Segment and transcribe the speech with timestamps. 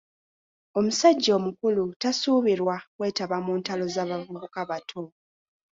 [0.79, 5.03] Omusajja omukulu tasuubirwa kwetaba mu ntalo za bavubuka bato.